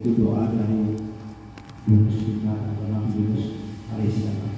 [0.00, 0.96] itu doa dari
[1.84, 3.44] Yunus bin Nabi Yunus
[3.92, 4.48] alaihissalam.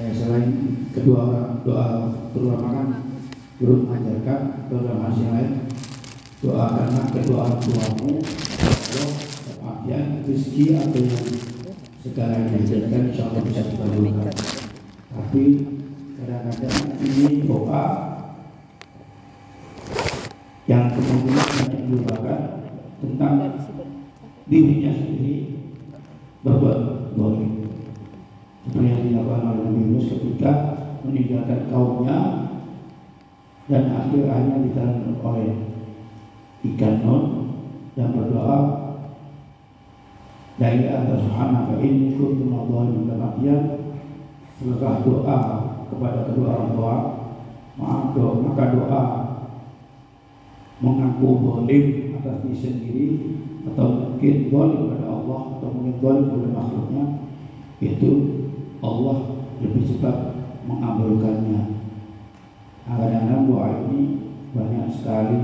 [0.00, 0.48] Eh, selain
[0.96, 1.84] kedua orang doa
[2.32, 2.88] terutama kan
[3.60, 5.52] guru mengajarkan dalam yang lain
[6.40, 11.28] doa karena kedua orang tuamu Allah kebahagiaan rezeki atau yang
[12.00, 14.32] segala yang dijadikan insya Allah bisa dikabulkan
[15.12, 15.44] tapi
[16.16, 17.84] kadang-kadang ini doa
[20.70, 22.40] yang kemudian banyak dilupakan
[23.02, 23.58] tentang
[24.46, 25.66] dirinya sendiri
[26.46, 27.66] berbuat boleh
[28.62, 30.52] seperti yang dilakukan oleh Nabi Yunus ketika
[31.02, 32.18] meninggalkan kaumnya
[33.66, 35.58] dan akhir hanya ditelan oleh
[36.70, 37.22] ikan non
[37.98, 38.58] dan berdoa
[40.54, 43.42] dari Allah Subhanahu ini kuntu madzalimin dalam
[44.54, 45.38] setelah doa
[45.90, 46.96] kepada kedua orang tua
[48.46, 49.19] maka doa
[50.80, 53.06] mengaku zalim atas diri sendiri
[53.68, 57.04] atau mungkin zalim pada Allah atau mungkin zalim pada makhluknya
[57.80, 58.10] itu
[58.80, 60.16] Allah lebih cepat
[60.64, 61.84] mengabulkannya.
[62.88, 64.00] Kadang-kadang doa ini
[64.56, 65.40] banyak sekali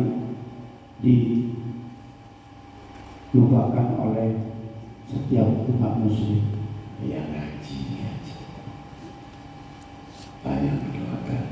[3.31, 4.57] dilupakan oleh
[5.07, 6.57] setiap umat muslim.
[7.05, 8.35] yang ngaji ngaji
[10.41, 11.45] banyak mendoakan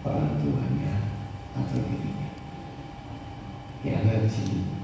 [0.00, 0.94] orang tuanya
[1.52, 1.84] atau
[3.80, 4.79] dirinya yang ngaji oh,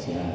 [0.00, 0.32] sudah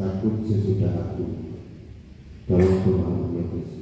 [0.00, 1.26] takut sesudah aku
[2.48, 3.81] dalam pemahaman Yesus.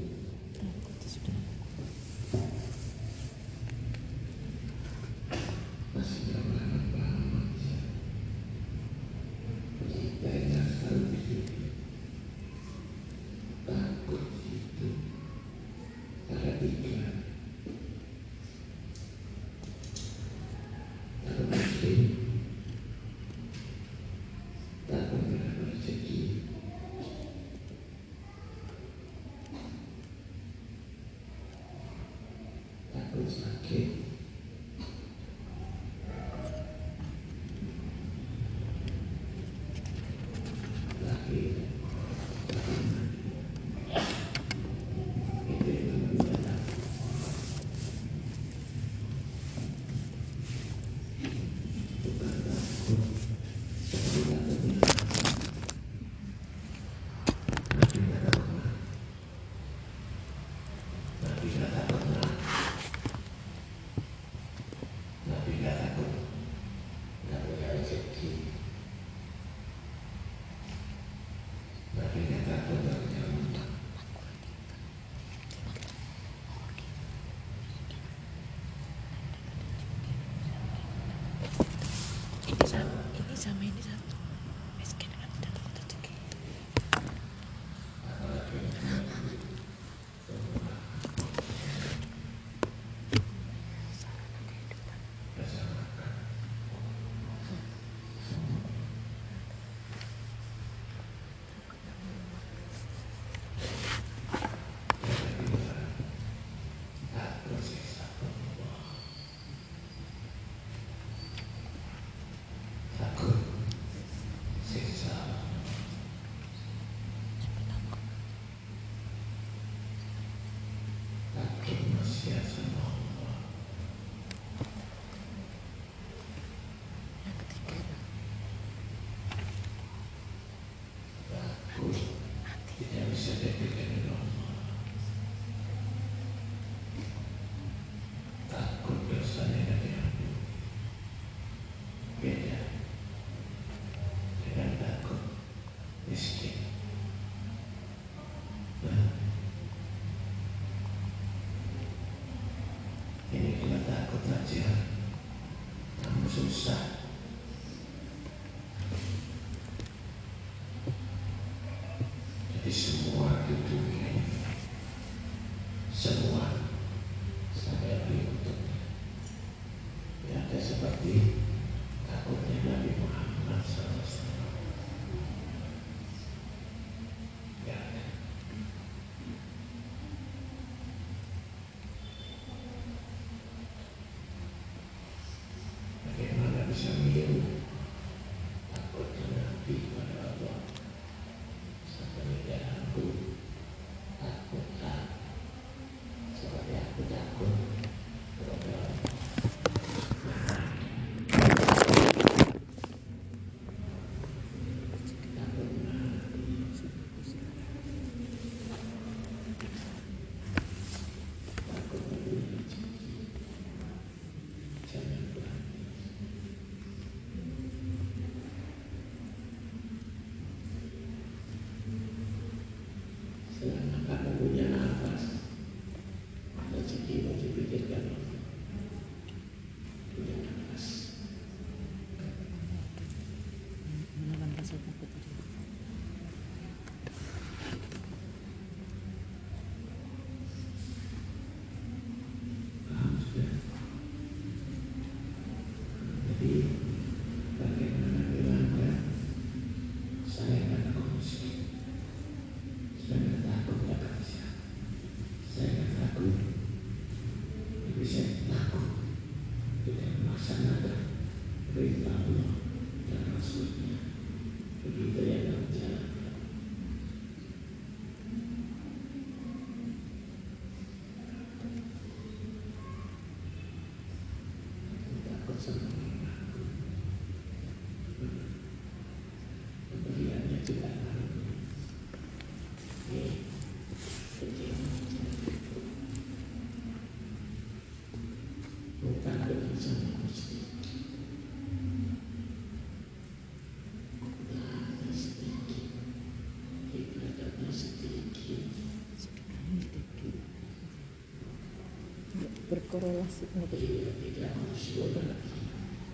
[302.78, 305.50] Korelasi niku tidak masuk lagi.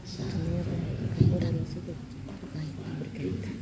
[0.08, 0.62] sebenarnya
[1.28, 3.56] korelasi itu terkait berkaitan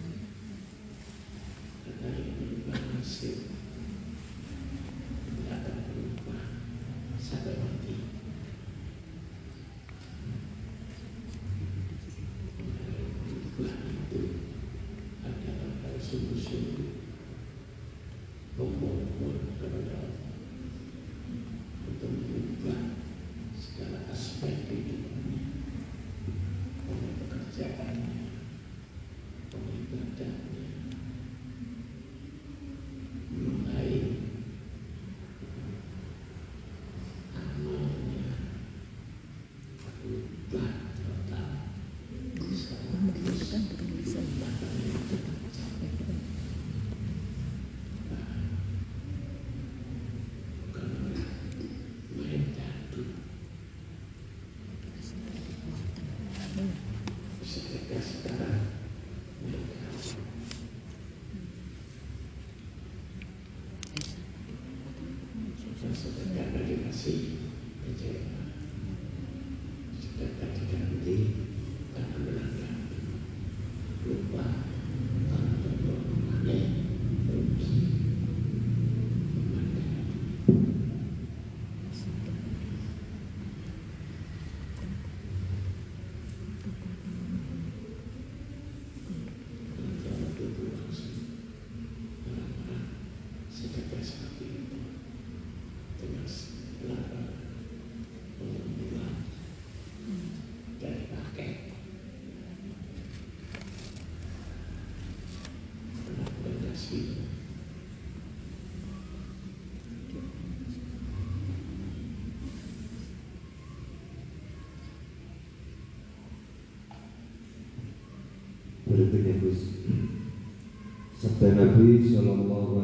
[121.35, 122.84] Sabda Nabi Shallallahu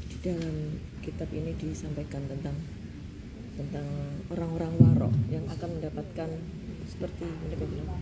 [0.00, 2.56] di dalam kitab ini disampaikan tentang
[3.52, 3.84] tentang
[4.32, 6.30] orang-orang warok yang akan mendapatkan
[6.88, 8.00] seperti mereka bilang.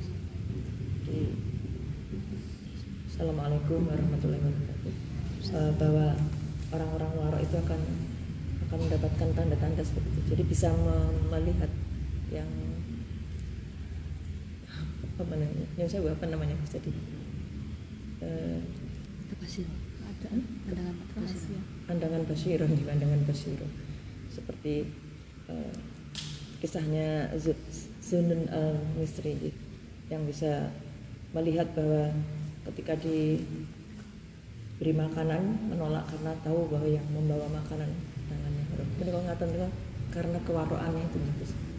[1.07, 1.35] Di
[3.11, 4.93] Assalamualaikum warahmatullahi wabarakatuh.
[5.81, 6.07] Bahwa
[6.71, 7.81] orang-orang warok itu akan
[8.71, 10.21] akan mendapatkan tanda-tanda seperti itu.
[10.31, 10.69] Jadi bisa
[11.27, 11.71] melihat
[12.31, 12.47] yang
[15.21, 16.93] apa namanya yang saya apa namanya jadi
[18.25, 18.61] eh,
[19.37, 19.67] apa sih?
[20.25, 23.67] pandangan basiro pandangan basiro di pandangan basiro
[24.31, 24.87] seperti
[25.49, 25.75] uh,
[26.61, 27.33] kisahnya
[28.05, 29.53] Zunun al Misri
[30.13, 30.69] yang bisa
[31.33, 32.13] melihat bahwa
[32.69, 37.89] ketika diberi makanan menolak karena tahu bahwa yang membawa makanan
[38.29, 38.65] tangannya.
[38.99, 39.71] Menikah ngatan
[40.11, 41.70] karena kewaroannya itu gitu.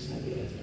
[0.00, 0.59] Christmas, I guess.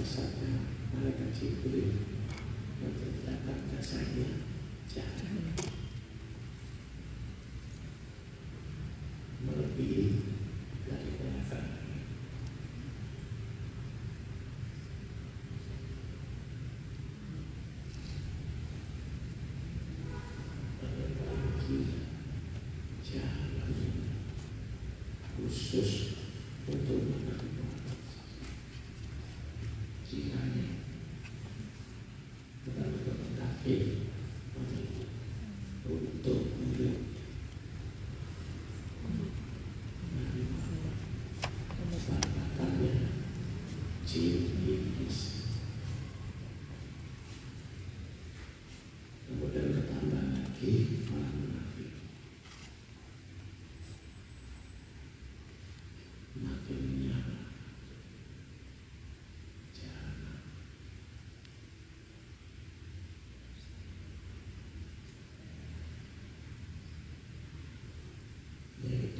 [0.00, 0.64] dasarnya
[0.96, 1.92] malaikat Jibril
[2.80, 4.48] yang terdapat dasarnya
[4.88, 5.28] jahat.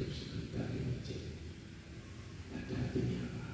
[0.01, 0.81] terus dari
[2.57, 3.45] ada apa?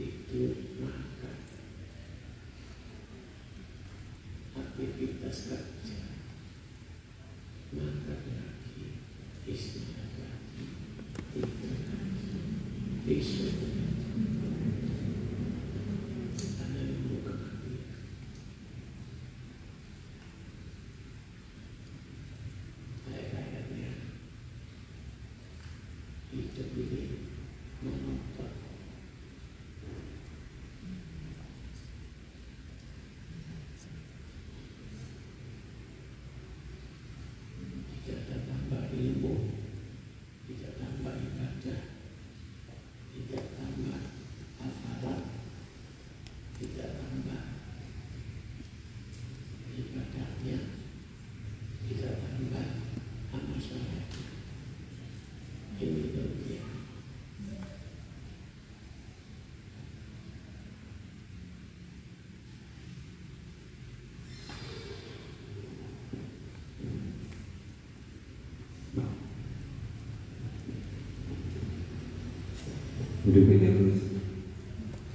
[0.00, 0.40] Itu
[0.80, 1.32] maka
[4.56, 6.00] aktivitas kerja
[7.76, 8.96] maka lagi
[9.44, 10.64] istirahat lagi
[73.22, 73.98] hidupnya terus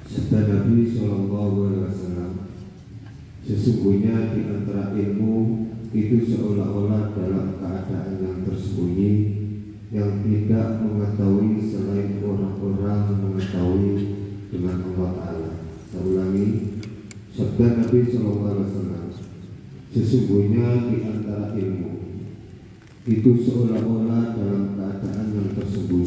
[0.07, 2.31] serta Nabi Shallallahu Alaihi Wasallam.
[3.43, 9.13] Sesungguhnya di antara ilmu itu seolah-olah dalam keadaan yang tersembunyi
[9.87, 13.95] yang tidak mengetahui selain orang-orang mengetahui
[14.51, 15.51] dengan Allah Ta'ala.
[15.87, 16.47] Saya ulangi
[17.31, 19.05] sabda Nabi Shallallahu Alaihi Wasallam.
[19.91, 21.91] Sesungguhnya di antara ilmu
[23.07, 26.06] itu seolah-olah dalam keadaan yang tersembunyi.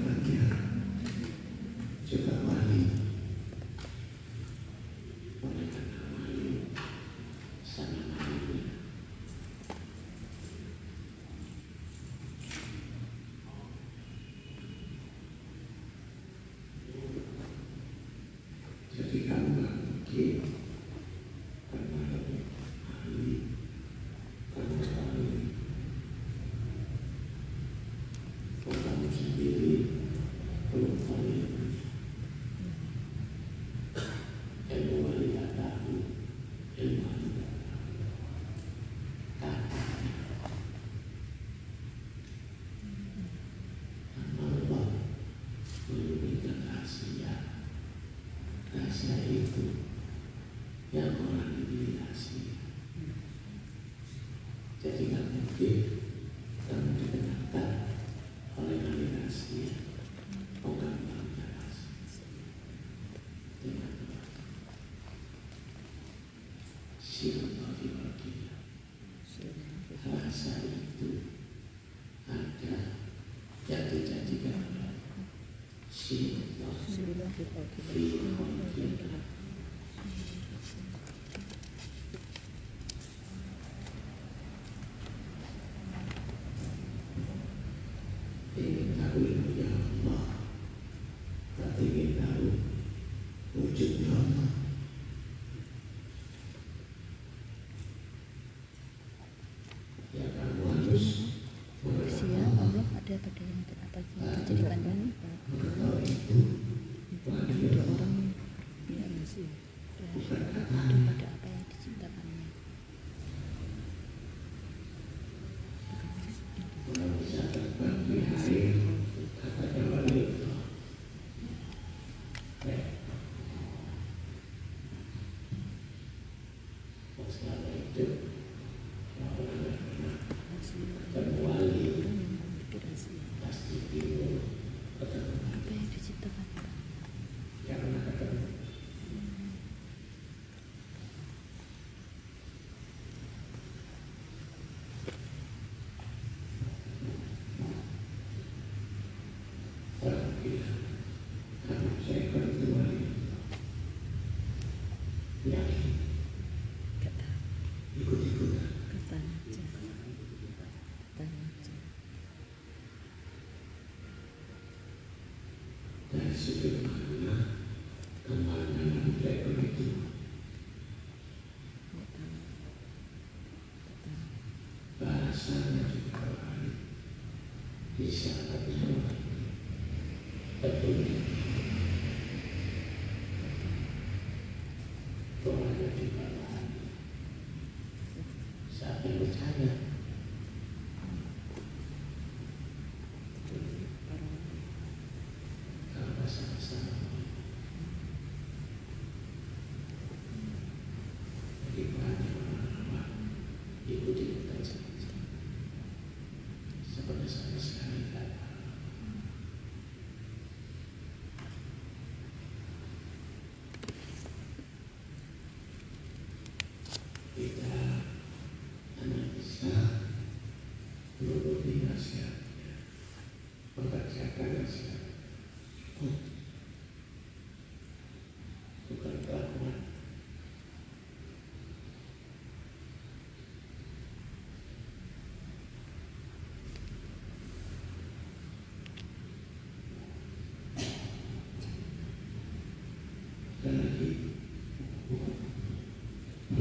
[77.93, 78.10] Sí.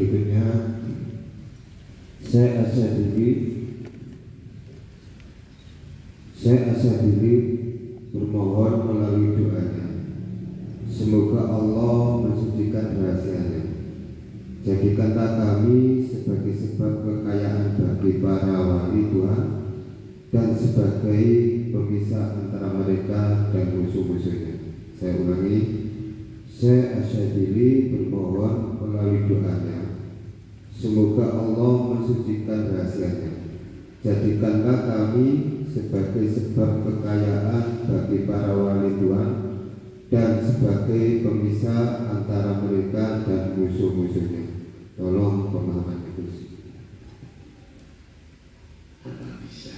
[0.00, 0.80] Berikutnya
[2.24, 3.30] saya asa diri
[6.32, 7.34] saya asa diri
[8.08, 10.16] bermohon melalui doanya.
[10.88, 13.76] Semoga Allah mensucikan rahasianya.
[14.64, 19.44] Jadikanlah kami sebagai sebab kekayaan bagi para wali Tuhan
[20.32, 21.24] dan sebagai
[21.76, 24.80] pemisah antara mereka dan musuh-musuhnya.
[24.96, 25.60] Saya ulangi
[26.48, 29.79] saya asyadili bermohon melalui doanya
[30.80, 33.52] Semoga Allah mensucikan rahasianya.
[34.00, 35.28] Jadikanlah kami
[35.68, 39.30] sebagai sebab kekayaan bagi para wali Tuhan
[40.08, 44.72] Dan sebagai pemisah antara mereka dan musuh-musuhnya.
[44.96, 46.48] Tolong pemahaman itu.
[49.04, 49.76] Apa bisa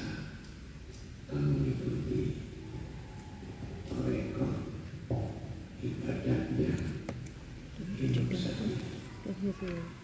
[1.27, 2.47] kamu ikuti
[3.91, 4.71] rekor
[5.83, 6.73] ibadahnya.
[7.99, 10.02] Hidup saya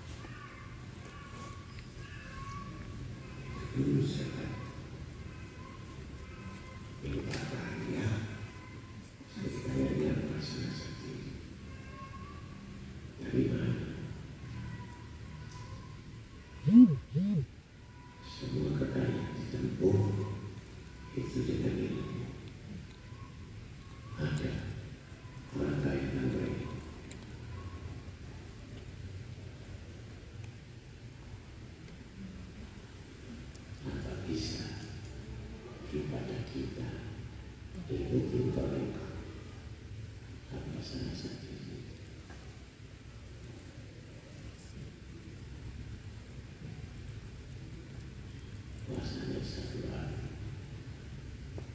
[3.78, 4.02] dulu
[6.98, 8.06] ibadahnya
[9.38, 11.38] kayaknya merasa sendiri
[13.22, 13.86] dari mana
[18.26, 19.98] semua kekayaan ditempuh
[21.14, 22.26] itu dengan ilmu
[24.18, 24.50] ada
[25.54, 26.66] orang kaya dan baik
[33.88, 34.66] apa bisa
[35.88, 36.88] ibadah kita
[37.88, 39.06] ikuti mereka
[40.52, 41.80] apa salah satunya
[48.84, 50.28] puasanya satu hari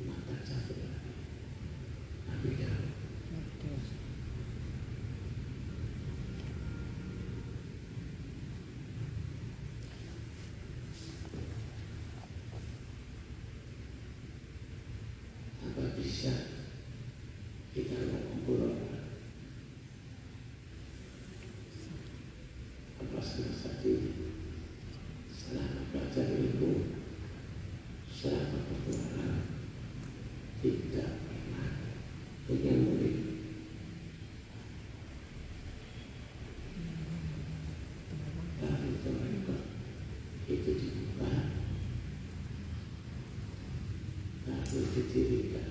[0.05, 1.13] mata satu hari
[2.29, 2.93] tapi kalau
[15.63, 16.33] apa bisa
[17.73, 19.01] kita mengumpul orang
[23.01, 24.13] apa salah satunya
[25.33, 26.93] selama belajar ilmu
[28.05, 29.27] selama berdoa
[30.61, 31.69] tidak pernah
[32.47, 33.17] punya murid
[38.61, 39.55] baru itu
[40.47, 41.33] itu dibuka
[44.47, 45.67] lalu didirikan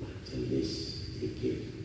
[0.00, 0.70] majelis
[1.20, 1.82] zikir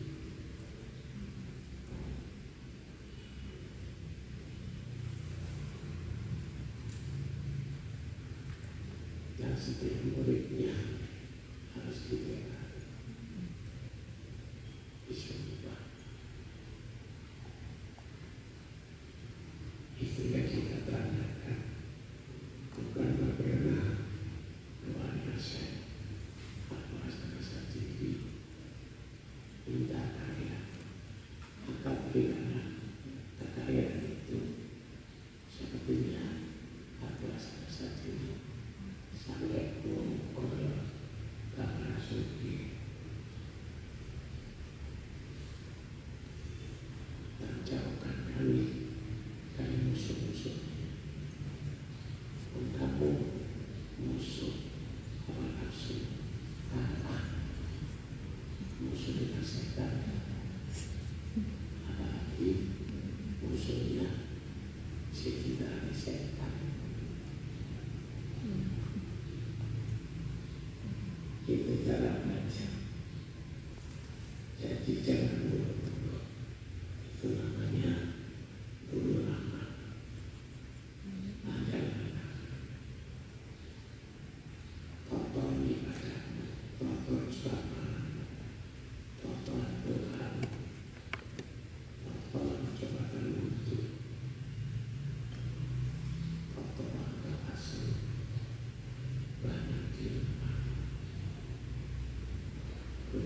[9.68, 10.97] dan setiap muridnya harus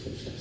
[0.00, 0.39] success.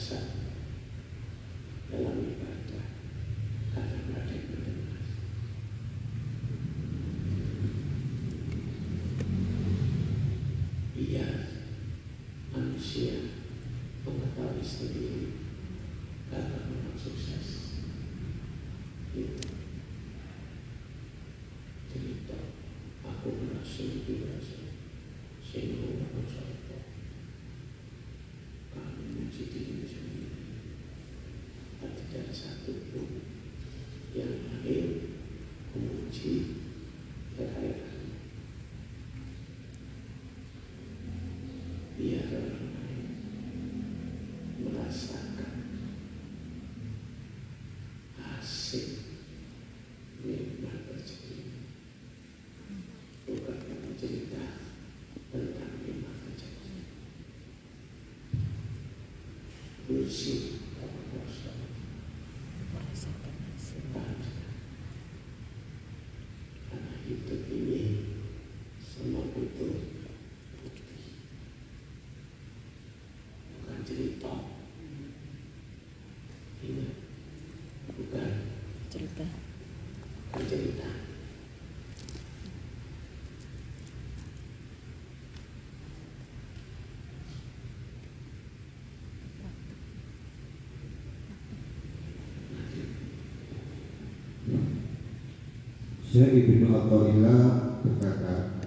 [96.20, 98.59] Syekh Ibnu Athaillah berkata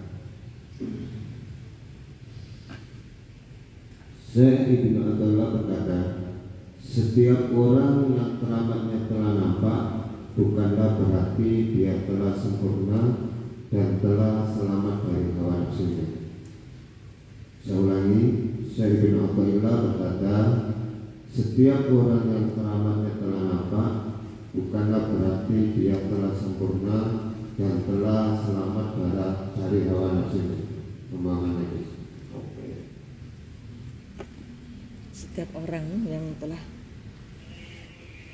[4.25, 6.01] Syekh Ibnu Athaillah berkata
[6.81, 9.83] Setiap orang yang keramatnya telah nampak
[10.33, 13.29] Bukanlah berarti dia telah sempurna
[13.69, 16.09] Dan telah selamat dari hawa nafsunya.
[17.61, 18.25] Saya ulangi
[18.65, 20.37] Syekh Ibnu Athaillah berkata
[21.29, 23.91] Setiap orang yang keramatnya telah nampak
[24.57, 29.29] bukanlah berarti dia telah sempurna dan telah selamat dari,
[29.61, 30.41] dari hawa nafsu
[31.13, 31.81] pemahaman itu.
[35.13, 36.63] setiap orang yang telah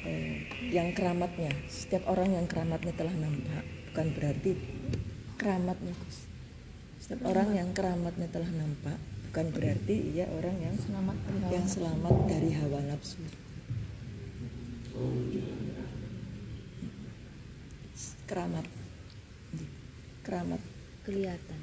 [0.07, 4.51] eh, yang keramatnya setiap orang yang keramatnya telah nampak bukan berarti
[5.39, 6.27] keramatnya Gus.
[6.99, 8.99] Setiap orang yang keramatnya telah nampak
[9.31, 11.79] bukan berarti ia orang yang Selamat dari hawa yang nafsu.
[11.79, 13.23] selamat dari hawa nafsu.
[14.99, 15.59] Oh juga
[18.29, 18.67] keramat
[20.29, 20.61] keramat.
[21.09, 21.61] Kelihatan.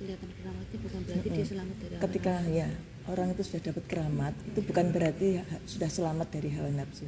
[0.00, 2.56] Kelihatan keramatnya bukan berarti dia selamat dari ketika nafsu.
[2.56, 2.68] ya
[3.12, 5.26] orang itu sudah dapat keramat itu bukan berarti
[5.68, 7.06] sudah selamat dari hawa nafsu.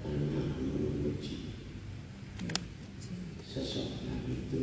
[0.00, 1.36] Memuji
[3.44, 4.62] seseorang itu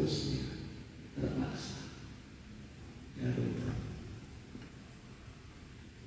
[0.00, 0.56] harusnya
[1.12, 1.92] terpaksa
[3.20, 3.68] ya, Garuda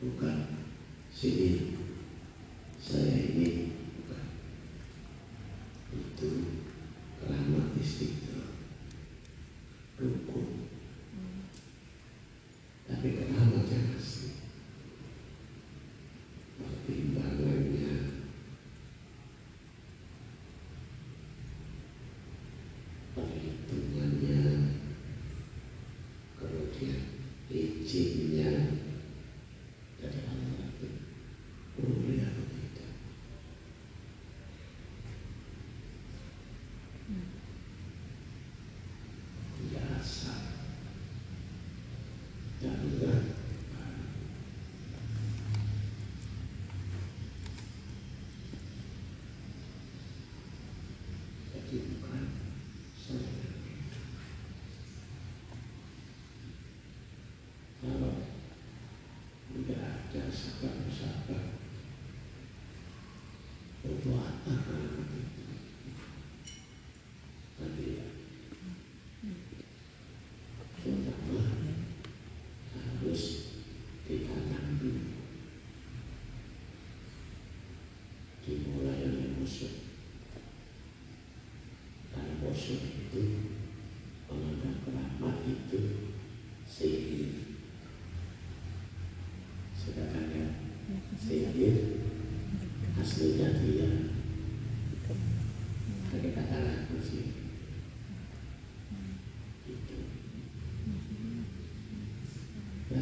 [0.02, 0.38] bukan
[1.14, 1.73] sini.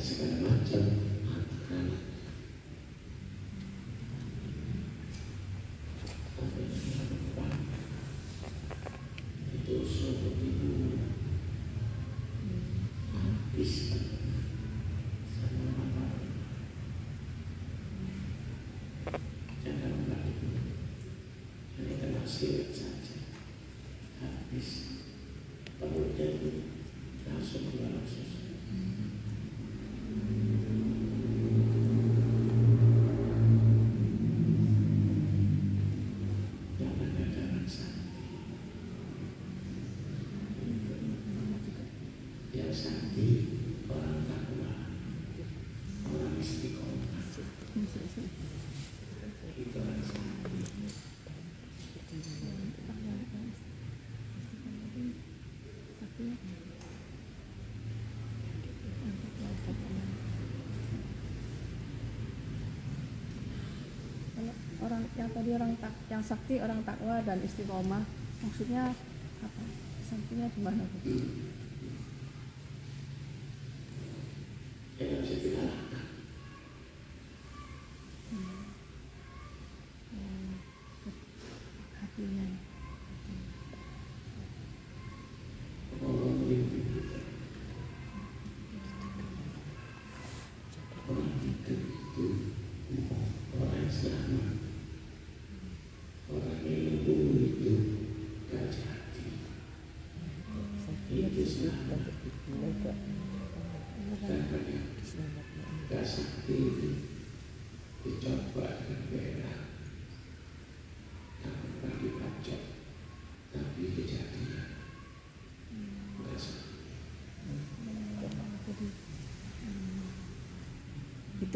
[0.01, 1.00] segala macam.
[65.21, 68.01] yang tadi orang tak yang sakti orang takwa dan istiqomah
[68.41, 68.89] maksudnya
[69.45, 69.63] apa?
[70.09, 70.83] Saktinya di mana?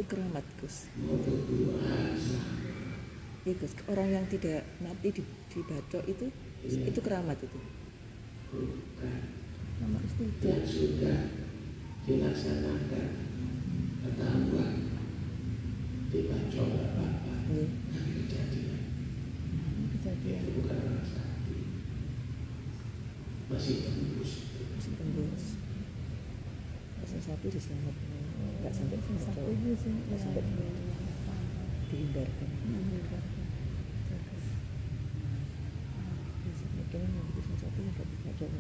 [0.05, 0.89] keramat Gus.
[3.45, 3.73] Ya Gus.
[3.89, 6.25] Orang yang tidak mati di, dibacok itu
[6.65, 7.59] itu keramat itu.
[9.81, 11.19] Nomor tiga sudah
[12.05, 13.07] dilaksanakan
[14.05, 14.73] ketahuan
[16.13, 17.03] dibacok apa-apa
[17.51, 17.65] ya.
[17.91, 18.81] tapi kejadian.
[19.99, 20.39] Kejadian.
[20.45, 21.57] Itu bukan orang sakti.
[23.51, 24.31] Masih tembus.
[24.79, 25.43] Masih tembus.
[27.03, 28.14] Pasal satu diselamatkan
[28.65, 30.73] nggak sampai sama cowok nggak ya, sampai sama ya, cowok ya.
[31.85, 32.49] dihindarkan.
[32.65, 33.19] Iya, iya, iya.
[36.73, 38.57] Mungkin nah, yang begitu satu cowok nggak bisa cowok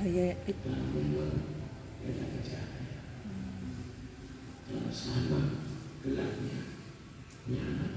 [0.00, 0.32] Iya,
[7.50, 7.92] nyaman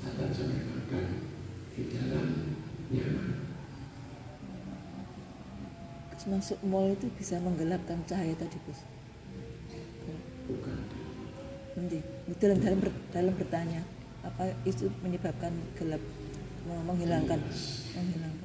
[0.00, 0.28] akan
[0.72, 1.04] makan
[1.76, 2.26] di dalam
[2.88, 3.36] nyaman
[6.26, 8.82] masuk mall itu bisa menggelapkan cahaya tadi bos?
[10.50, 10.78] bukan
[11.76, 12.00] Nanti,
[12.40, 12.80] dalam dalam
[13.14, 13.84] dalam bertanya
[14.26, 16.02] apa itu menyebabkan gelap
[16.66, 17.38] menghilangkan
[17.94, 18.35] menghilangkan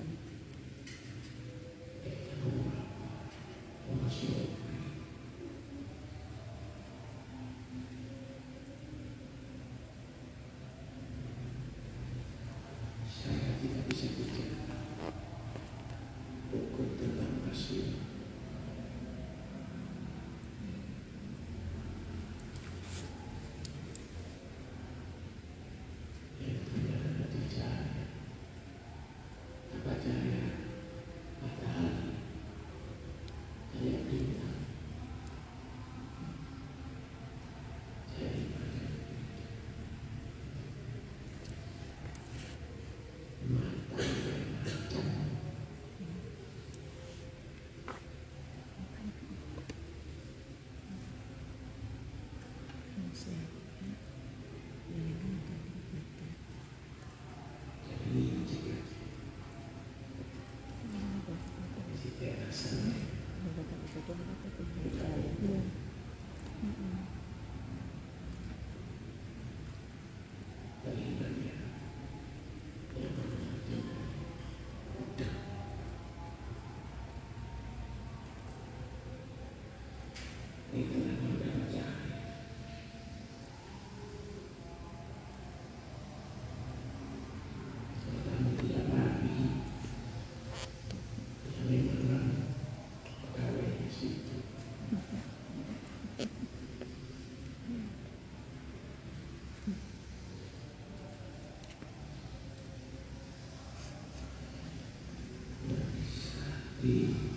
[106.91, 107.30] be.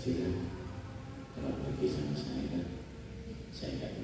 [0.00, 0.32] Pastilah
[1.36, 2.64] kalau pergi sama saya kan
[3.52, 3.99] saya nggak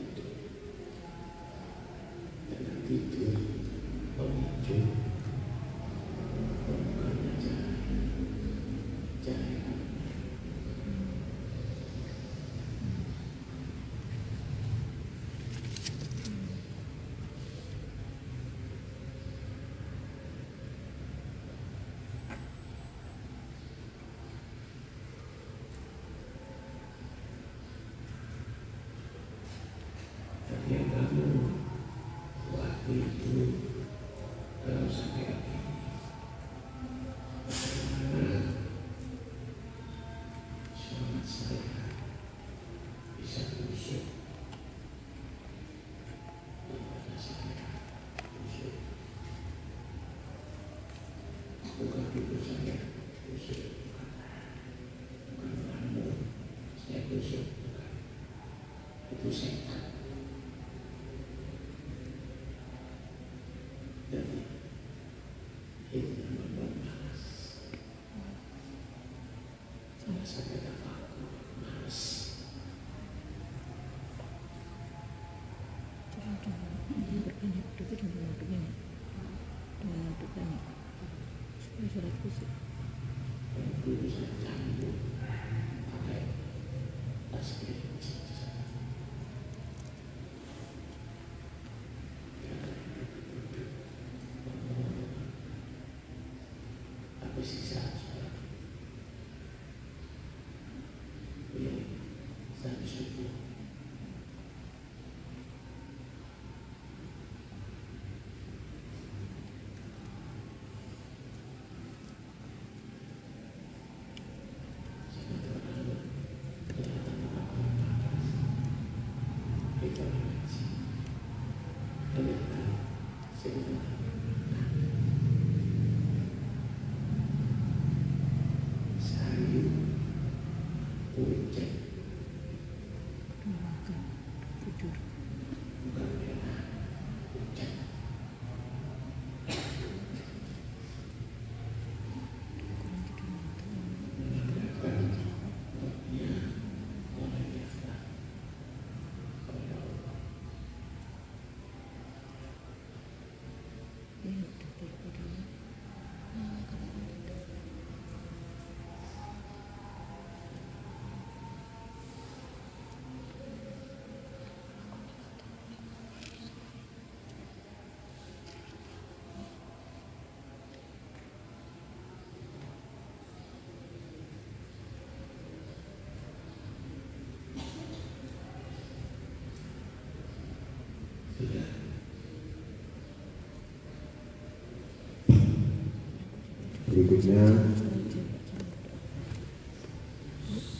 [187.07, 187.71] Berikutnya.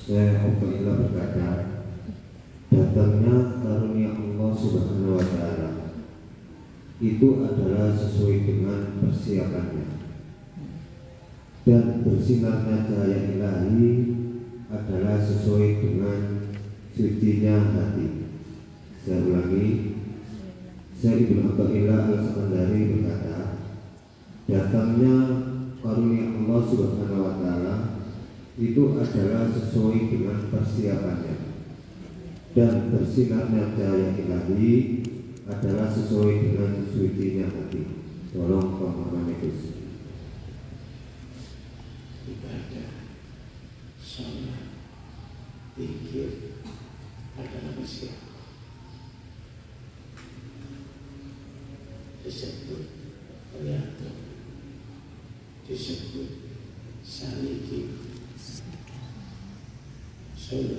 [0.03, 1.51] Syekh Ubaidillah berkata
[2.67, 5.71] Datangnya karunia Allah Subhanahu wa Ta'ala.
[6.99, 9.87] Itu adalah sesuai dengan persiapannya.
[11.63, 13.87] Dan bersinarnya cahaya ilahi
[14.67, 16.51] adalah sesuai dengan
[16.91, 18.35] sucinya hati.
[19.07, 19.95] Saya ulangi,
[20.91, 23.63] saya Ibnu Athaillah Al-Sakandari berkata,
[24.51, 25.46] datangnya
[26.67, 27.75] Subhanahu wa taala
[28.59, 31.37] itu adalah sesuai dengan persiapannya
[32.57, 34.75] dan bersinarnya cahaya ilahi
[35.47, 37.83] adalah sesuai dengan sucinya hati.
[38.35, 39.77] Tolong pemahaman itu.
[42.27, 42.91] ibadah
[45.77, 46.57] pikir
[47.37, 48.17] ada manusia
[52.25, 52.85] disebut
[53.55, 54.11] Riyadho
[55.69, 56.46] disebut
[57.07, 57.87] Saliki
[60.35, 60.79] Solo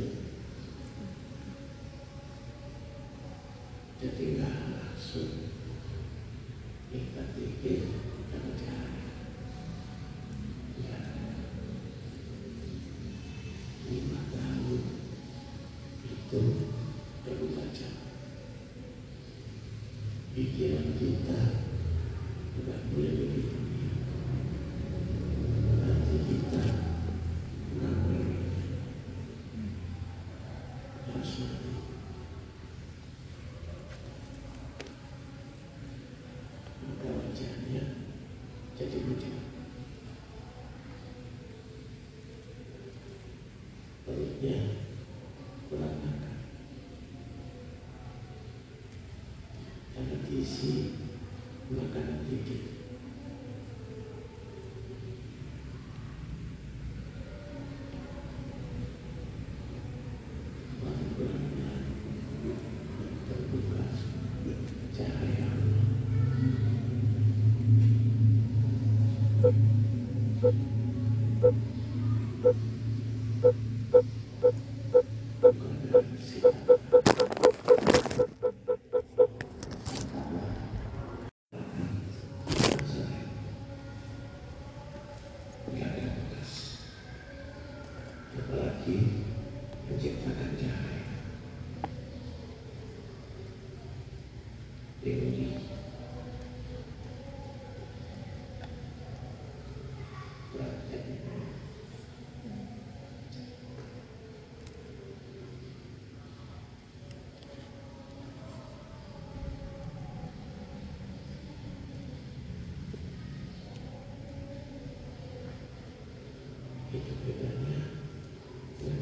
[3.97, 5.49] jadi langsung
[6.91, 8.06] kita pikir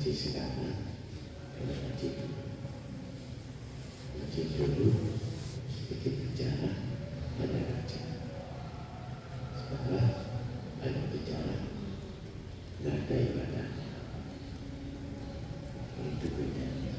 [0.06, 0.86] ngaji sekarang
[1.58, 2.38] dengan ngaji dulu
[4.22, 4.90] ngaji dulu
[5.66, 6.70] sedikit bicara
[7.42, 8.02] ada baca
[9.58, 10.08] setelah
[10.86, 11.58] ada bicara
[12.86, 13.68] nggak ada ibadah
[16.06, 16.94] itu bedanya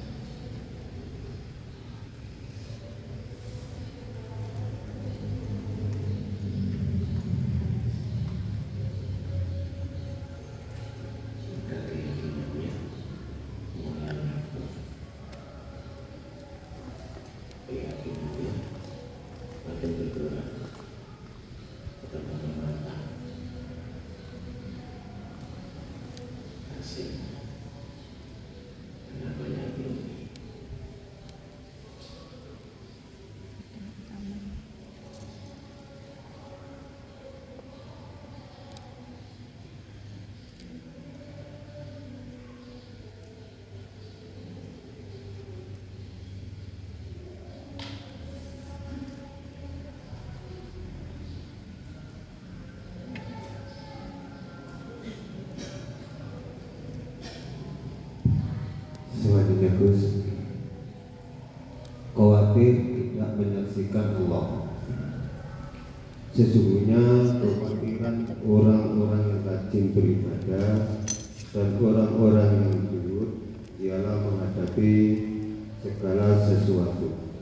[11.54, 12.72] maka keyakinannya
[13.76, 14.62] mulai apa
[17.66, 18.52] keyakinannya
[19.66, 20.48] makin bergerak
[22.06, 22.94] ke mana-mana
[26.70, 27.10] hasil
[29.18, 30.16] namanya belum
[59.56, 60.00] Selanjutnya Gus
[62.12, 64.68] Khawatir tidak menyaksikan Allah.
[66.36, 67.00] Sesungguhnya
[67.40, 71.00] kekhawatiran orang-orang yang rajin beribadah
[71.56, 73.28] Dan orang-orang yang jujur
[73.80, 74.94] Ialah menghadapi
[75.80, 77.32] segala sesuatu.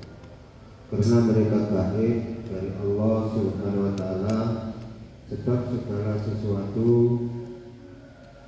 [0.94, 4.38] Karena mereka gaib dari Allah Subhanahu wa taala
[5.26, 6.94] sebab segala sesuatu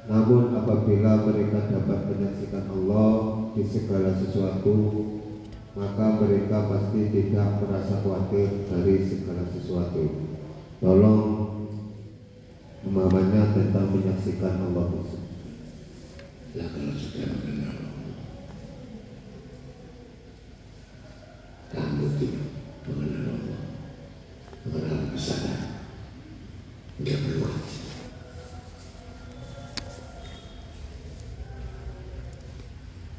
[0.07, 4.77] namun apabila mereka dapat menyaksikan Allah di segala sesuatu,
[5.73, 10.05] maka mereka pasti tidak merasa khawatir dari segala sesuatu.
[10.77, 11.25] Tolong
[12.85, 14.87] pemahamannya tentang menyaksikan Allah
[16.57, 17.73] lah kalau sudah Allah
[21.69, 22.49] kamu tidak
[22.89, 23.61] mengenal Allah
[24.65, 25.85] mengenal kesadaran.
[26.97, 27.86] Dia perlu haji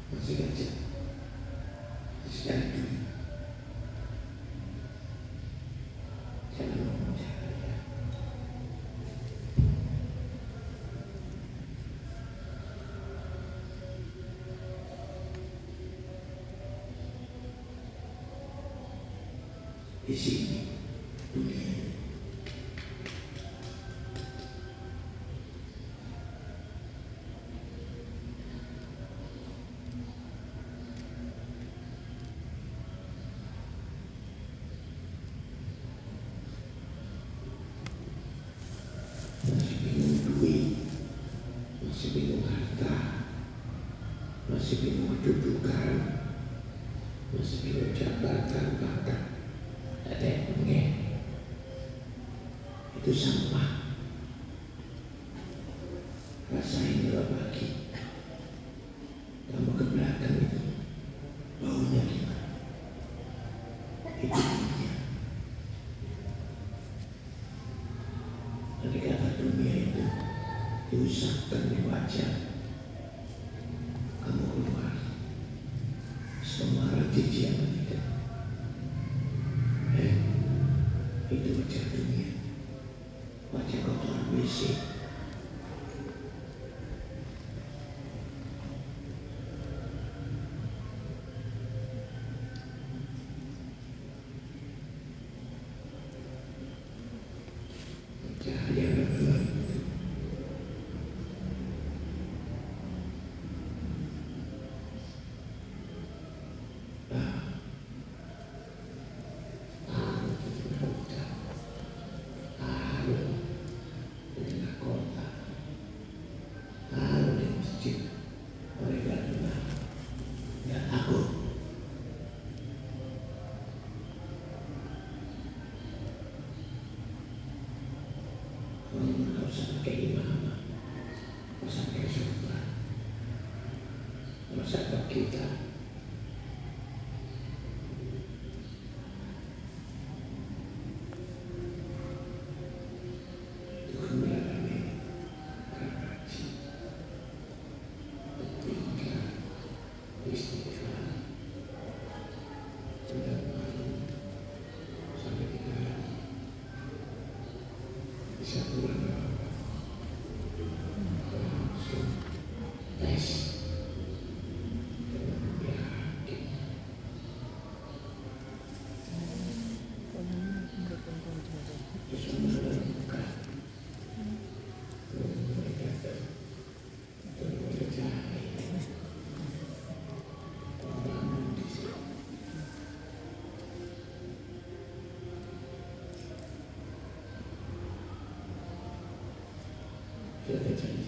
[0.08, 0.72] masih kecil
[2.24, 2.96] masih cari duit.
[6.56, 7.76] Jangan ngomong cahaya
[20.08, 20.67] di sini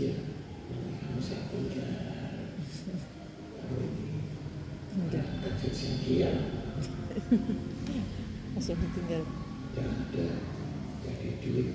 [0.01, 0.17] dia
[5.61, 6.33] kecil
[8.57, 9.23] masih ditinggal.
[9.77, 10.29] Tidak ada.
[11.05, 11.69] Jadi duit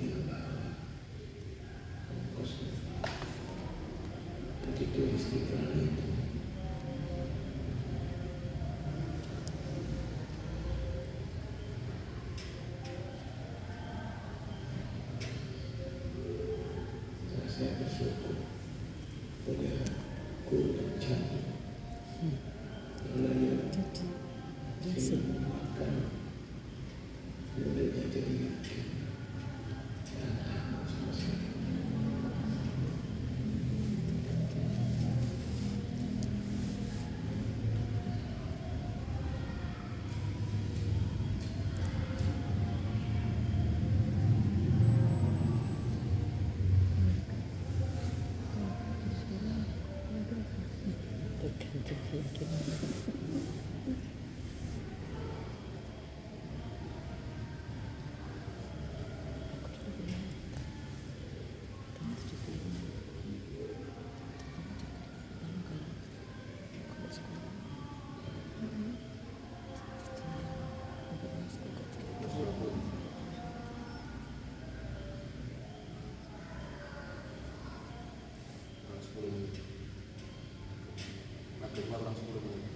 [81.86, 82.74] Iya, kurang 10 menit.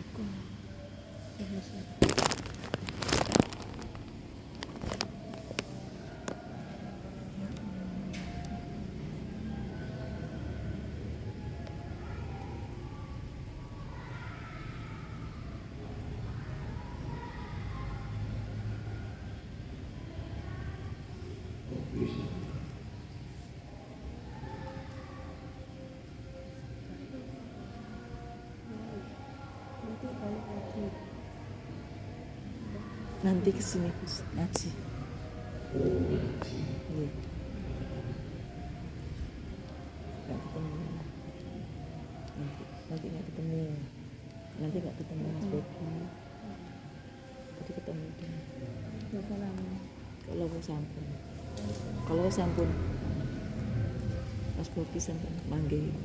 [0.00, 0.24] Aku.
[1.44, 1.93] Iya, iya.
[33.24, 34.68] nanti ke sini Gus ngaji
[40.28, 40.76] nggak ketemu
[42.36, 43.64] nanti nanti nggak ketemu
[44.60, 45.88] nanti nggak ketemu Mas Bobi
[47.48, 48.32] nanti ketemu dia
[50.28, 51.04] kalau mau sampun
[52.04, 52.68] kalau sampun
[54.60, 55.96] Mas Bobi sampun manggil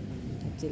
[0.55, 0.71] kecil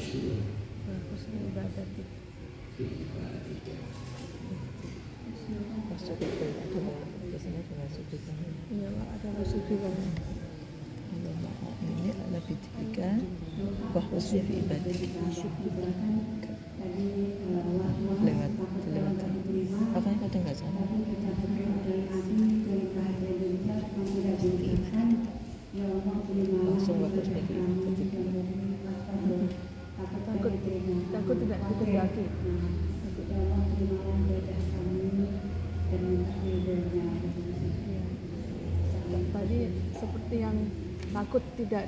[0.00, 2.04] bagusnya ibadah itu
[5.92, 6.80] masuk itu ada
[7.28, 10.00] biasanya ada masuk itu Allah
[13.92, 14.94] bahwa sufi ibadah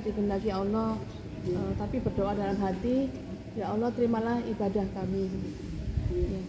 [0.03, 0.99] dikendaki Allah
[1.49, 3.09] uh, tapi berdoa dalam hati
[3.55, 5.31] ya Allah terimalah ibadah kami
[6.11, 6.41] ya.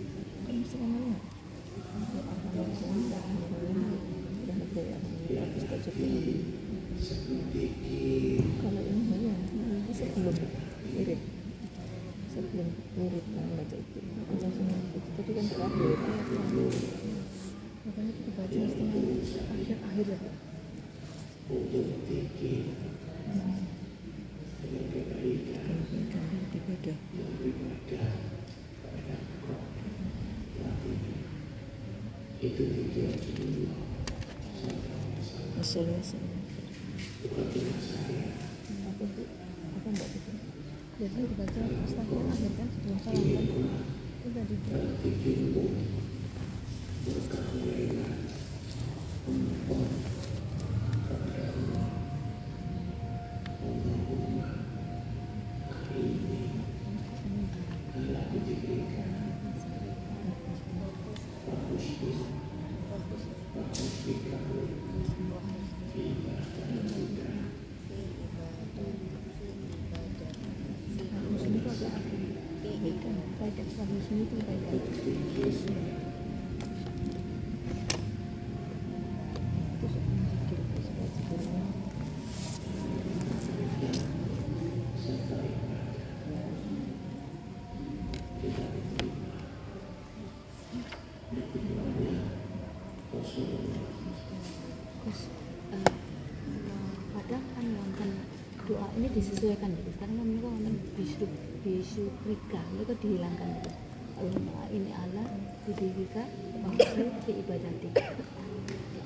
[99.45, 99.91] disesuaikan gitu.
[99.93, 101.27] Sekarang kan mereka ngomong bisu
[101.61, 103.71] bisukrika mereka dihilangkan gitu.
[104.17, 104.91] Allah ini.
[104.97, 105.27] Allah
[105.69, 106.25] bidikika
[106.65, 107.89] waktu keibadati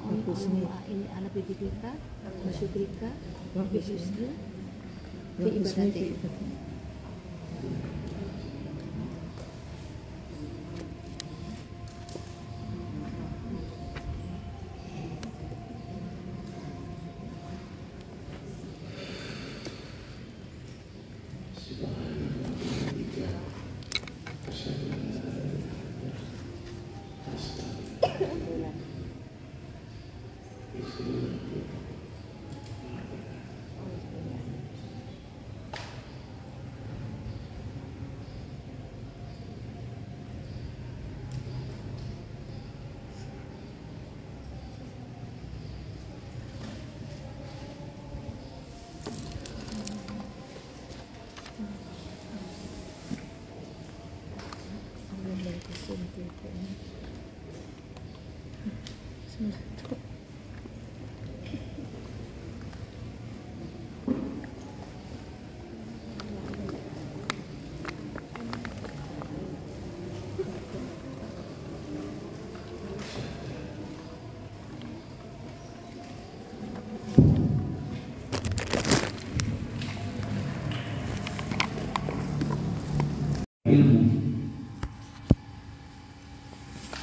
[0.06, 1.06] Allah ini.
[1.10, 1.90] Allah bidikika
[2.46, 3.10] bisukrika
[3.74, 4.30] bisusri
[5.42, 6.14] keibadati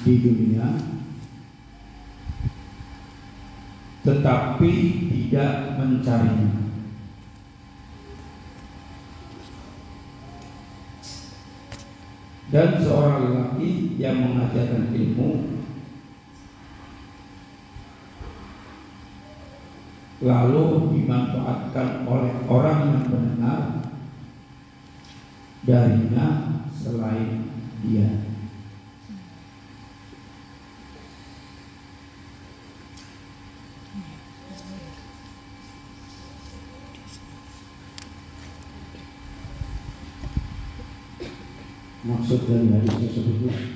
[0.05, 0.95] di dunia
[4.05, 4.73] tetapi
[5.09, 6.61] tidak mencarinya.
[12.53, 15.57] Dan seorang lelaki yang mengajarkan ilmu
[20.23, 20.65] lalu
[20.95, 23.61] dimanfaatkan oleh orang yang benar
[25.65, 26.27] darinya
[42.47, 43.74] Dari 这些是不是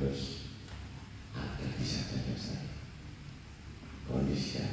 [0.00, 0.50] terus
[1.34, 2.72] akan bisa jaga saya.
[4.04, 4.63] Kondisi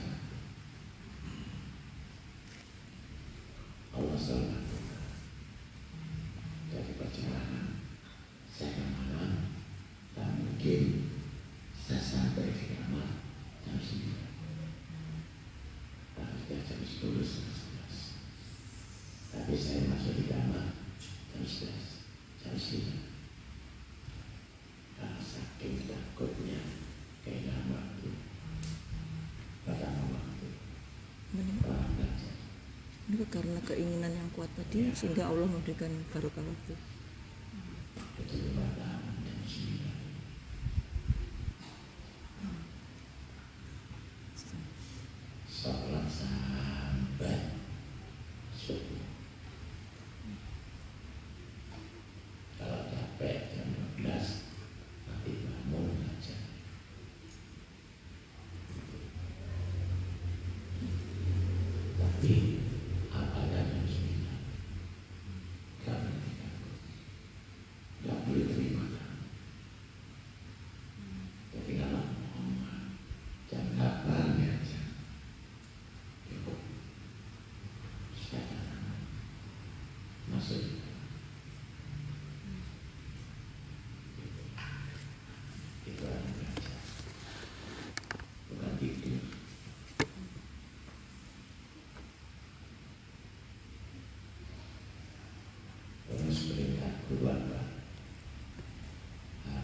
[33.72, 34.92] keinginan yang kuat tadi iya.
[34.92, 36.76] sehingga Allah memberikan barokah waktu.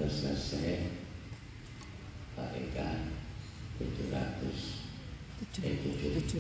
[0.08, 0.88] sudah selesai.
[2.38, 2.90] Pak Eka
[3.82, 4.78] 700
[5.66, 6.38] eh 7.000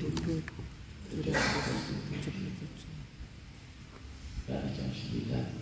[1.10, 1.34] 7.000
[4.48, 5.56] jam 9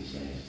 [0.00, 0.39] he says.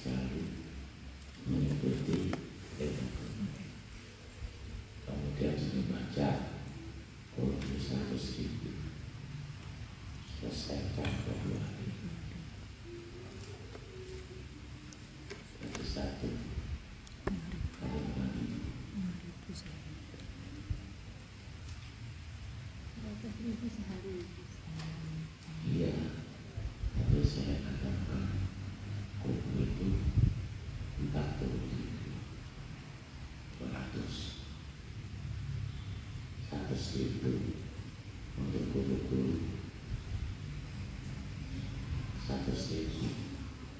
[42.42, 43.10] tersedia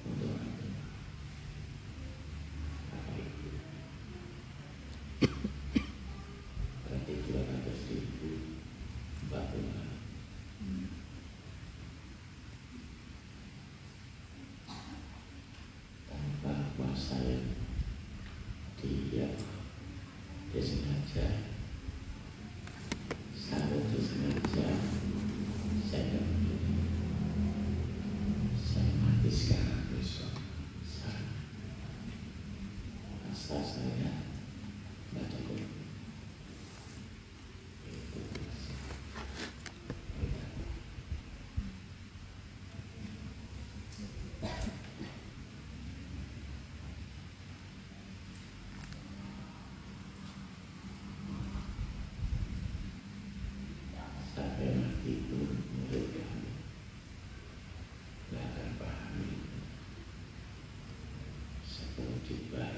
[0.06, 0.38] untuk
[16.06, 17.46] tanpa kuasa yang
[18.78, 19.26] dia
[20.50, 21.51] dia sengaja
[62.32, 62.71] Super.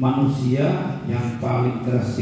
[0.00, 2.16] manusia yang paling keras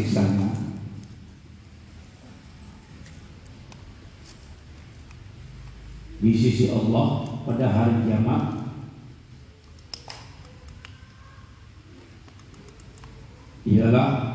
[6.18, 8.58] di sisi Allah pada hari kiamat
[13.62, 14.27] ialah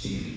[0.00, 0.32] 心理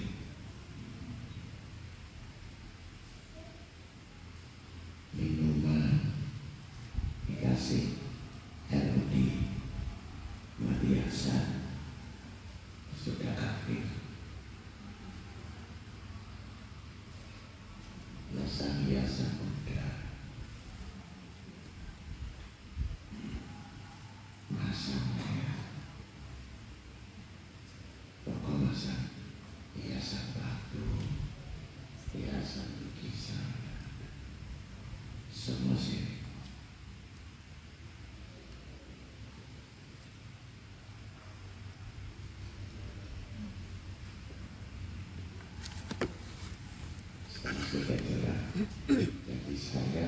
[47.44, 48.36] kira-kira
[48.88, 50.08] jadi saya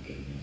[0.00, 0.39] akhirnya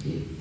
[0.00, 0.39] saya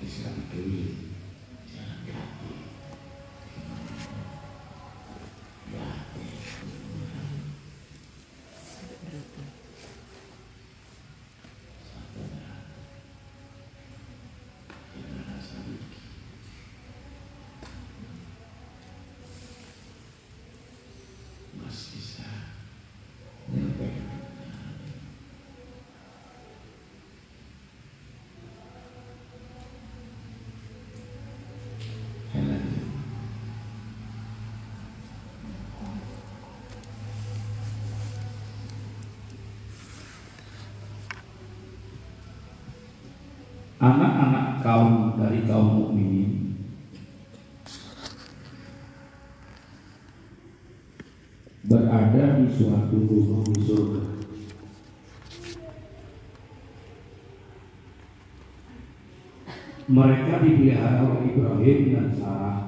[0.00, 1.03] Disiram duit Jalan
[43.84, 46.56] anak-anak kaum dari kaum mukminin
[51.68, 54.02] berada di suatu gunung di surga.
[59.84, 62.60] Mereka dipelihara oleh Ibrahim dan Sarah.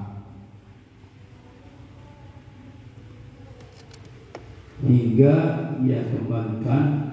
[4.84, 5.36] Hingga
[5.80, 7.05] ia kembalikan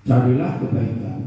[0.00, 1.20] Carilah kebaikan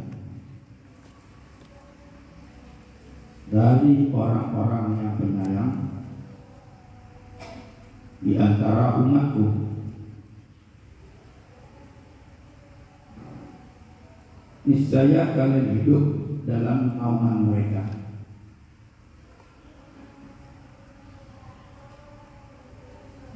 [3.53, 5.73] dari orang-orang yang penyayang
[8.17, 9.45] di antara umatku.
[14.65, 16.05] Niscaya kalian hidup
[16.49, 17.83] dalam naungan mereka.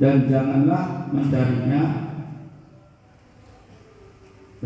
[0.02, 2.07] Dan janganlah mencarinya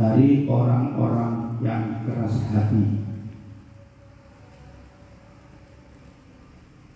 [0.01, 3.05] dari orang-orang yang keras hati.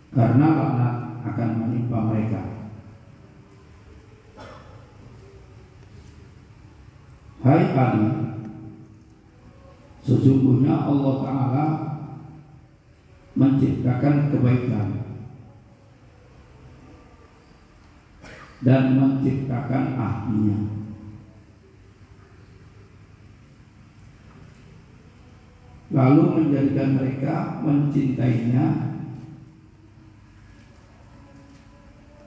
[0.09, 2.41] Karena laknat akan menimpa mereka.
[7.45, 8.09] Hai Ali,
[10.01, 11.65] sesungguhnya Allah Ta'ala
[13.37, 14.89] menciptakan kebaikan
[18.65, 20.84] dan menciptakan ahlinya.
[25.95, 28.65] Lalu menjadikan mereka mencintainya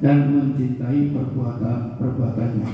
[0.01, 2.73] dan mencintai perbuatan perbuatannya.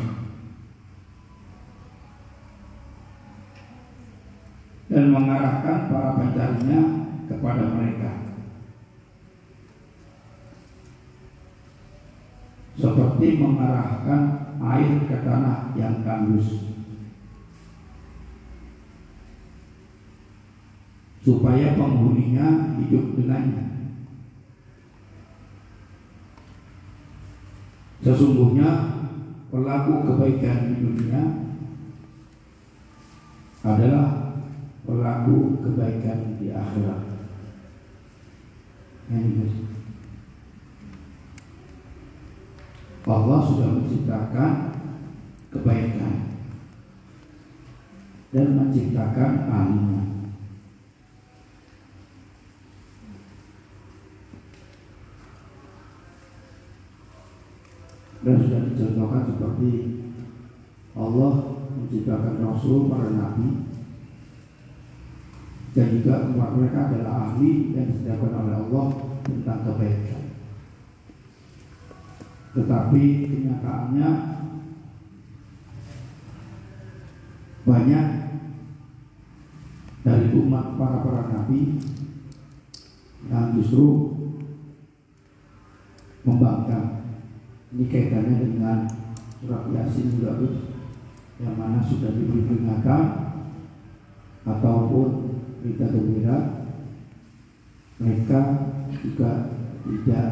[4.85, 6.81] Dan mengarahkan para pencarinya
[7.27, 8.13] kepada mereka.
[12.79, 14.23] Seperti mengarahkan
[14.63, 16.74] air ke tanah yang tandus
[21.25, 23.65] supaya penghuninya hidup dengannya.
[28.05, 28.69] Sesungguhnya
[29.49, 31.23] pelaku kebaikan di dunia
[33.65, 34.37] adalah
[34.85, 37.01] pelaku kebaikan di akhirat.
[39.09, 39.49] Ini
[43.05, 44.53] Allah sudah menciptakan
[45.49, 46.15] kebaikan
[48.33, 50.14] dan menciptakan ahlinya.
[58.25, 59.73] dan sudah dicontohkan seperti
[60.97, 61.33] Allah
[61.77, 63.69] menciptakan Rasul para nabi
[65.77, 68.87] dan juga umat mereka adalah ahli yang disediakan oleh Allah
[69.27, 70.23] tentang kebaikan.
[72.55, 74.11] Tetapi kenyataannya
[77.67, 78.07] banyak
[80.07, 81.61] dari umat para para nabi
[83.29, 84.15] yang justru
[86.23, 87.04] membangkang
[87.75, 88.87] ini kaitannya dengan
[89.43, 90.79] surat Yasin juga tuh
[91.43, 93.03] yang mana sudah diberi peringatan
[94.47, 95.07] ataupun
[95.59, 96.39] berita gembira
[97.99, 98.41] mereka
[98.95, 99.51] juga
[99.83, 100.29] tidak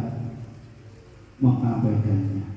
[1.43, 2.52] mengabaikannya.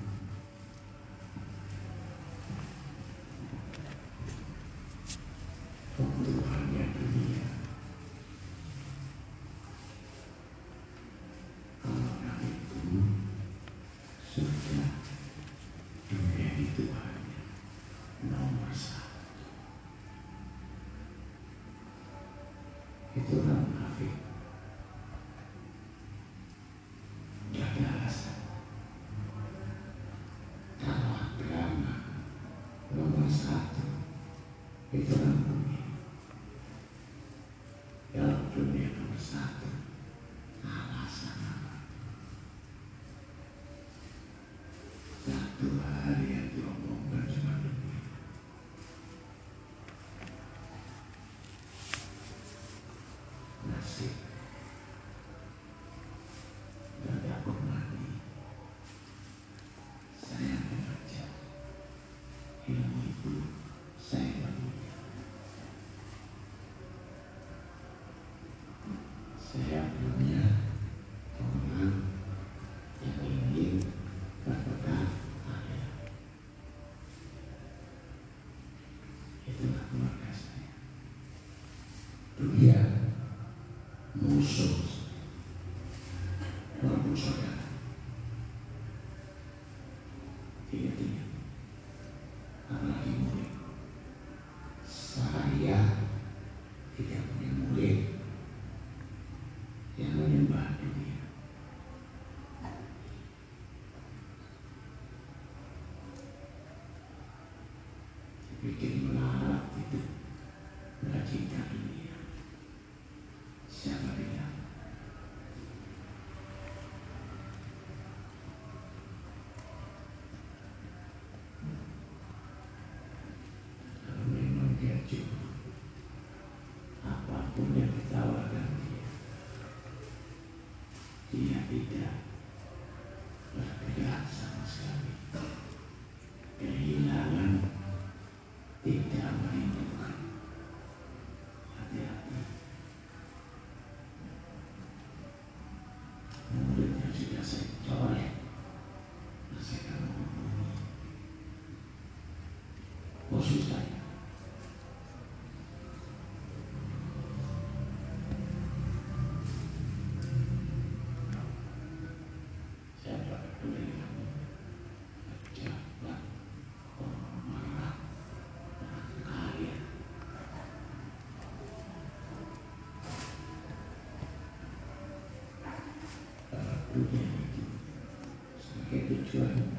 [178.62, 179.75] Sampai tujuan.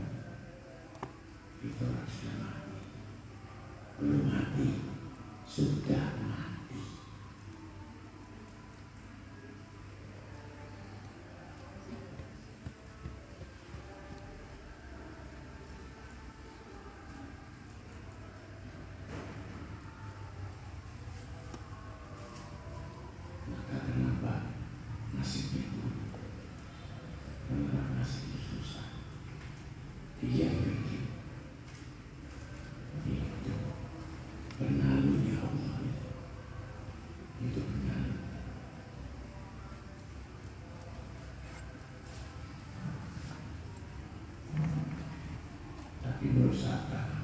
[46.21, 47.16] di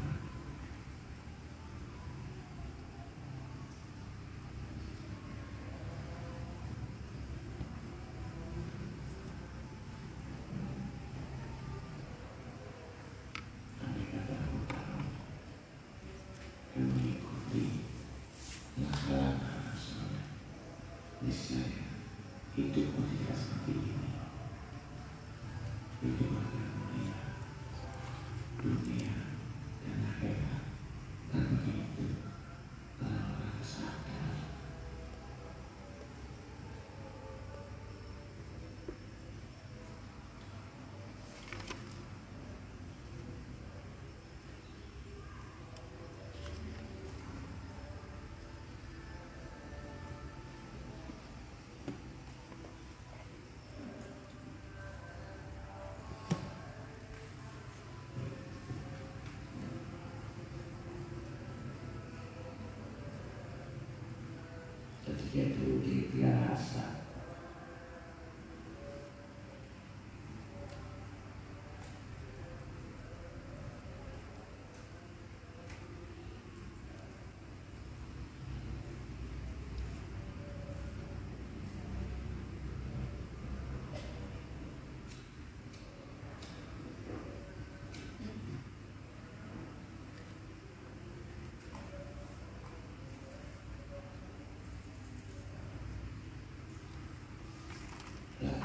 [65.31, 66.19] 33
[66.51, 66.92] rasa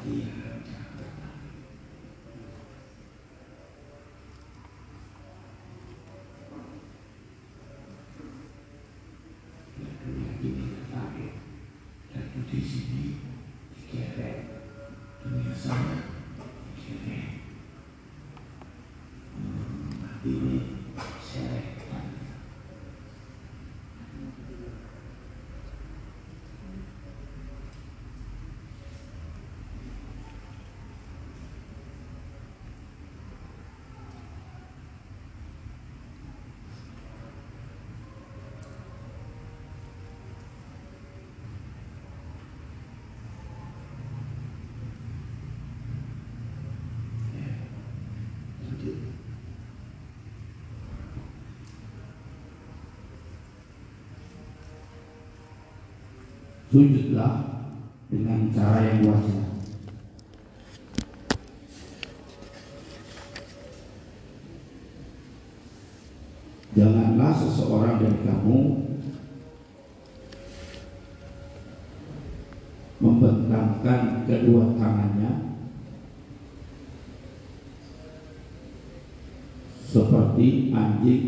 [0.07, 0.46] Yeah.
[56.67, 57.33] sujudlah
[58.11, 59.45] dengan cara yang wajar.
[66.77, 68.59] Janganlah seseorang dari kamu
[73.01, 75.31] membentangkan kedua tangannya
[79.87, 81.26] seperti anjing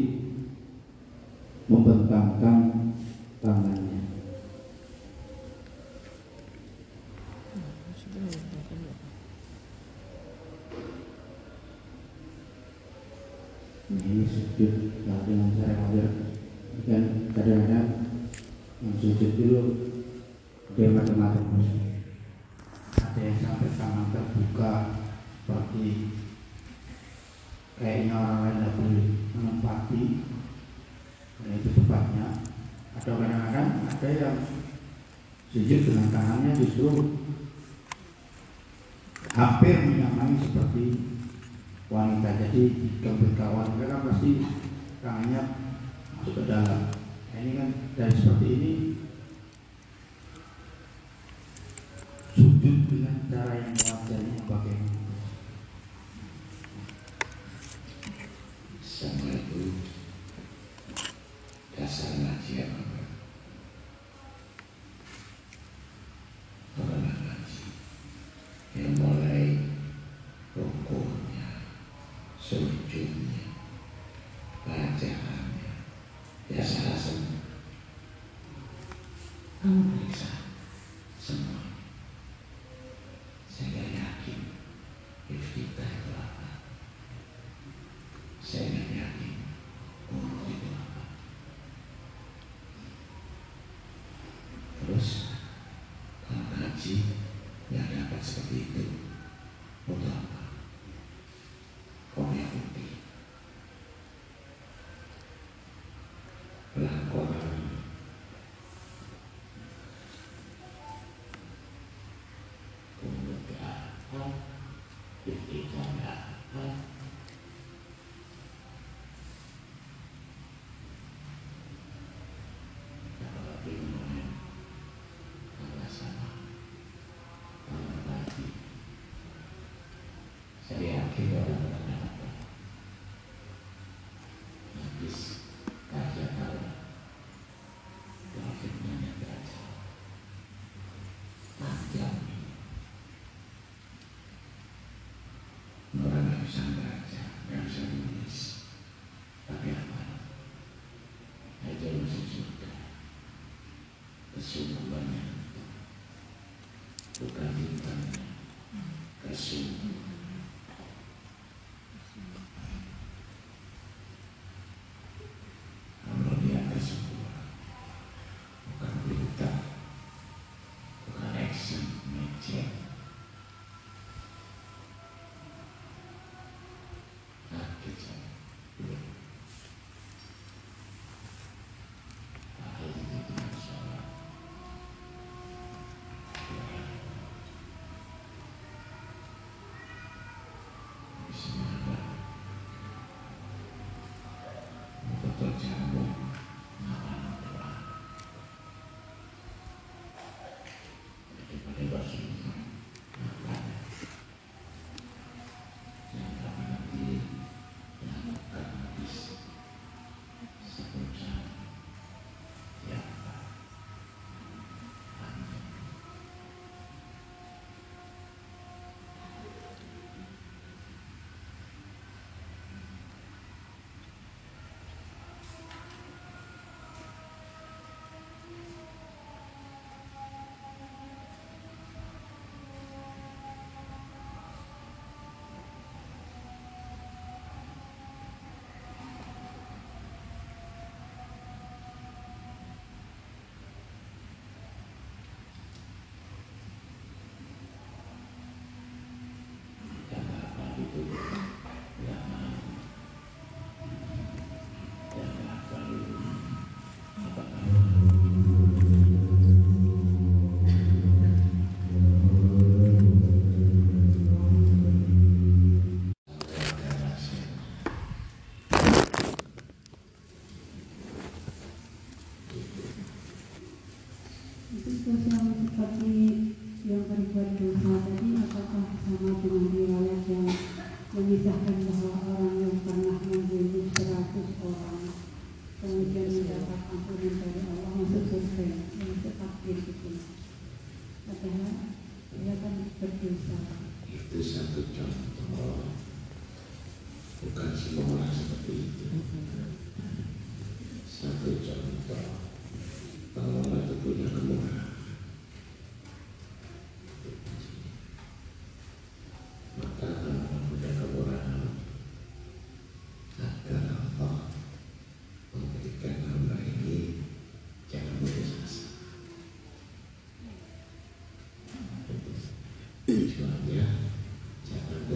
[36.79, 37.19] itu
[39.35, 40.85] hampir menyamai seperti
[41.91, 42.29] wanita.
[42.39, 42.61] Jadi
[43.03, 43.67] berkawan
[72.49, 73.45] seujungnya.
[74.65, 75.73] Kerajaannya
[76.49, 77.37] ya salah semua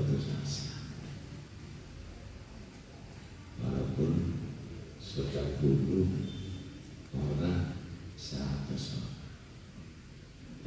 [0.03, 0.75] putus asa.
[3.63, 4.11] Walaupun
[4.99, 5.47] sudah
[7.15, 7.71] orang
[8.67, 9.07] orang,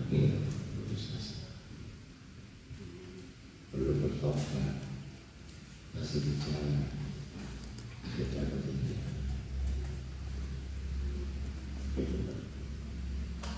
[0.00, 0.16] tapi.
[0.32, 0.40] Ya,
[3.76, 4.88] Belum bertobat,
[5.92, 6.56] masih kita.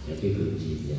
[0.09, 0.99] Jadi kuncinya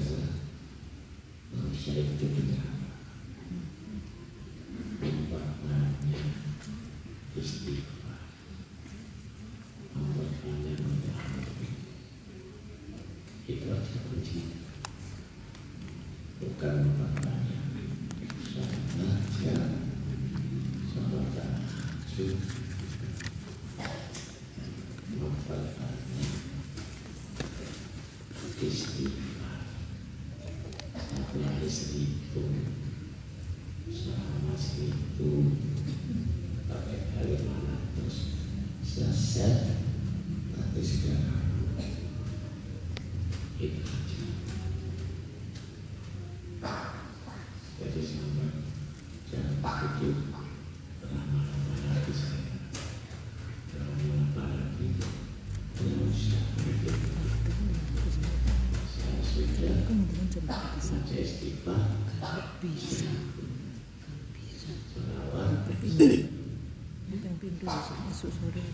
[68.20, 68.69] sus orejas.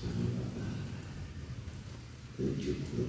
[0.00, 0.76] Sama Bapak.
[2.36, 3.08] Tujuh puluh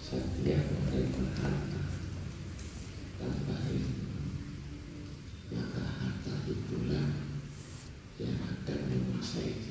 [0.00, 1.26] setiap menerima
[5.52, 5.84] maka
[6.48, 7.08] itulah
[8.16, 9.69] yang akan menguasai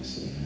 [0.00, 0.39] You see.